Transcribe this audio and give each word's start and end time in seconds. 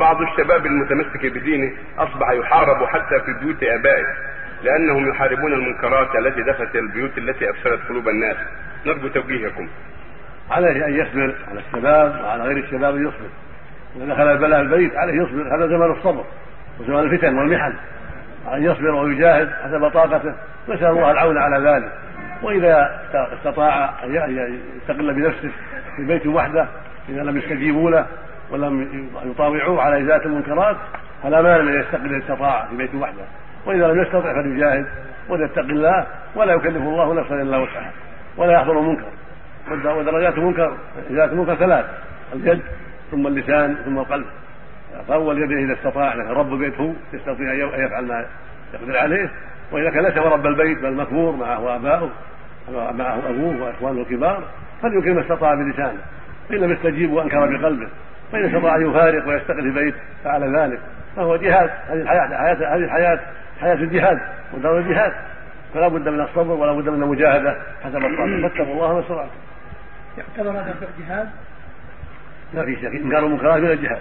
بعض 0.00 0.22
الشباب 0.22 0.66
المتمسك 0.66 1.26
بدينه 1.26 1.72
أصبح 1.98 2.30
يحارب 2.30 2.84
حتى 2.84 3.20
في 3.20 3.32
بيوت 3.40 3.62
آبائه 3.62 4.04
لأنهم 4.62 5.10
يحاربون 5.10 5.52
المنكرات 5.52 6.16
التي 6.16 6.42
دخلت 6.42 6.76
البيوت 6.76 7.18
التي 7.18 7.50
أفسدت 7.50 7.88
قلوب 7.88 8.08
الناس. 8.08 8.36
نرجو 8.86 9.08
توجيهكم. 9.08 9.68
عليه 10.50 10.86
أن 10.86 10.94
يصبر 10.94 11.34
على 11.50 11.60
الشباب 11.60 12.20
وعلى 12.24 12.42
غير 12.42 12.56
الشباب 12.56 12.96
أن 12.96 13.02
يصبر. 13.02 13.28
إذا 13.96 14.14
دخل 14.14 14.22
البلاء 14.22 14.60
البيت 14.60 14.96
عليه 14.96 15.22
يصبر 15.22 15.56
هذا 15.56 15.66
زمان 15.66 15.90
الصبر 15.90 16.24
وزمان 16.80 17.04
الفتن 17.04 17.38
والمحن. 17.38 17.72
أن 18.54 18.62
يصبر 18.62 18.94
ويجاهد 18.94 19.50
حسب 19.64 19.88
طاقته 19.88 20.34
نسأل 20.68 20.86
الله 20.86 21.10
العون 21.10 21.38
على 21.38 21.70
ذلك. 21.70 21.92
وإذا 22.42 23.02
استطاع 23.14 24.04
أن 24.04 24.60
يستقل 24.76 25.14
بنفسه 25.14 25.50
في 25.96 26.04
بيت 26.04 26.26
وحده 26.26 26.66
إذا 27.08 27.22
لم 27.22 27.36
يستجيبوا 27.36 27.90
له 27.90 28.06
ولم 28.52 29.08
يطاوعوه 29.24 29.82
على 29.82 30.02
إزالة 30.02 30.24
المنكرات 30.24 30.76
فلا 31.22 31.42
مانع 31.42 31.62
من 31.62 31.80
يستقل 31.80 32.14
ان 32.14 32.20
استطاع 32.20 32.66
في 32.66 32.76
بيت 32.76 32.94
وحده. 32.94 33.24
وإذا 33.66 33.88
لم 33.88 34.02
يستطع 34.02 34.42
فليجاهد 34.42 34.86
وليتق 35.28 35.58
الله 35.58 36.06
ولا 36.34 36.54
يكلف 36.54 36.76
الله 36.76 37.14
نفسا 37.14 37.34
إلا 37.34 37.56
وسعها 37.56 37.92
ولا 38.36 38.52
يحضر 38.52 38.78
المنكر. 38.78 39.08
ودرجات 39.70 40.38
المنكر 40.38 40.76
إزالة 41.10 41.32
المنكر 41.32 41.54
ثلاث 41.54 41.86
اليد 42.34 42.62
ثم 43.10 43.26
اللسان 43.26 43.76
ثم 43.84 43.98
القلب. 43.98 44.26
فأول 45.08 45.42
يده 45.42 45.64
إذا 45.64 45.72
استطاع 45.72 46.14
لكن 46.14 46.28
رب 46.28 46.52
البيت 46.52 46.80
هو 46.80 46.92
يستطيع 47.12 47.52
أن 47.52 47.58
يفعل 47.58 48.06
ما 48.06 48.24
يقدر 48.74 48.98
عليه. 48.98 49.30
وإذا 49.72 49.90
كان 49.90 50.02
ليس 50.02 50.16
رب 50.16 50.46
البيت 50.46 50.78
بل 50.78 50.94
مكبور 50.94 51.36
معه 51.36 51.76
اباؤه 51.76 52.10
معه 52.72 53.18
أبوه 53.28 53.62
وإخوانه 53.62 54.00
الكبار 54.00 54.42
فليكن 54.82 55.14
ما 55.14 55.20
استطاع 55.20 55.54
بلسانه. 55.54 56.00
فان 56.48 56.58
لم 56.58 56.72
يستجيب 56.72 57.12
وأنكر 57.12 57.56
بقلبه. 57.56 57.88
فإن 58.32 58.44
استطاع 58.44 58.76
أن 58.76 58.90
يفارق 58.90 59.28
ويستقل 59.28 59.62
في 59.62 59.70
بيت 59.70 59.94
فعل 60.24 60.56
ذلك. 60.56 60.78
فهو 61.16 61.36
جهاد. 61.36 61.70
هذه 61.88 62.02
الحياة 62.02 62.36
حياة 62.36 62.76
هذه 62.76 62.84
الحياة 62.84 63.20
حياة 63.60 63.74
الجهاد 63.74 64.18
ودار 64.54 64.78
الجهاد. 64.78 65.12
فلا 65.74 65.88
بد 65.88 66.08
من 66.08 66.20
الصبر 66.20 66.52
ولا 66.52 66.72
بد 66.72 66.88
من 66.88 67.02
المجاهدة 67.02 67.56
حسب 67.84 67.96
الطاقه 67.96 68.48
فاتقوا 68.48 68.74
الله 68.74 68.92
ما 68.92 69.00
استطعتم 69.00 69.30
يعتبر 70.18 70.50
هذا 70.50 70.74
جهاد؟ 70.98 71.28
ما 72.54 72.64
في 72.64 72.76
شك. 72.76 72.84
إنكار 72.84 73.26
المنكرات 73.26 73.60
من 73.60 73.70
الجهاد. 73.70 74.00